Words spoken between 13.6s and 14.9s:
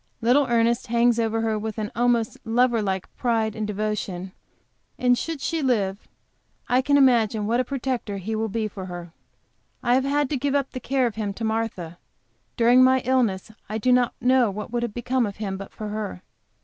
I do not know what would